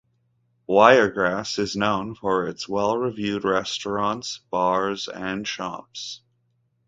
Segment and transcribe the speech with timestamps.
[0.67, 6.21] Wiregrass is known for its well-reviewed restaurants, bars and shops.